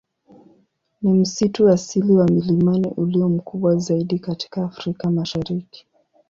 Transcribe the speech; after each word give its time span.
Ni 1.01 1.13
msitu 1.13 1.69
asili 1.69 2.13
wa 2.13 2.25
milimani 2.25 2.87
ulio 2.97 3.29
mkubwa 3.29 3.75
zaidi 3.77 4.19
katika 4.19 4.63
Afrika 4.63 5.11
Mashariki. 5.11 5.87